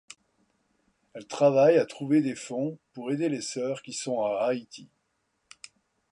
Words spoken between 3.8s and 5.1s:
qui sont à Haïti.